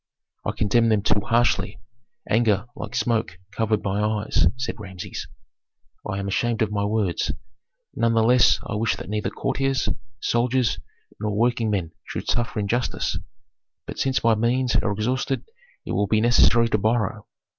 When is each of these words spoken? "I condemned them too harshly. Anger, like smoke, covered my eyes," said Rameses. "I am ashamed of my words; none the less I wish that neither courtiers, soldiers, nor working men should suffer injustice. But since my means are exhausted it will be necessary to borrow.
"I 0.43 0.53
condemned 0.53 0.91
them 0.91 1.03
too 1.03 1.19
harshly. 1.19 1.79
Anger, 2.27 2.65
like 2.75 2.95
smoke, 2.95 3.37
covered 3.51 3.83
my 3.83 4.01
eyes," 4.03 4.47
said 4.57 4.79
Rameses. 4.79 5.27
"I 6.09 6.17
am 6.17 6.27
ashamed 6.27 6.63
of 6.63 6.71
my 6.71 6.83
words; 6.83 7.31
none 7.93 8.15
the 8.15 8.23
less 8.23 8.59
I 8.65 8.73
wish 8.73 8.95
that 8.95 9.09
neither 9.09 9.29
courtiers, 9.29 9.89
soldiers, 10.19 10.79
nor 11.19 11.37
working 11.37 11.69
men 11.69 11.91
should 12.03 12.27
suffer 12.27 12.59
injustice. 12.59 13.19
But 13.85 13.99
since 13.99 14.23
my 14.23 14.33
means 14.33 14.75
are 14.75 14.91
exhausted 14.91 15.43
it 15.85 15.91
will 15.91 16.07
be 16.07 16.19
necessary 16.19 16.67
to 16.69 16.79
borrow. 16.79 17.27